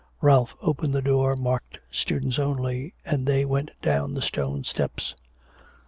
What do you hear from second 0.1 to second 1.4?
Ralph opened the door